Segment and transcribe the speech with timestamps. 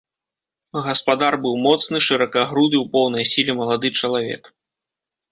[0.85, 4.43] Гаспадар быў моцны, шыракагруды, у поўнай сіле малады чалавек.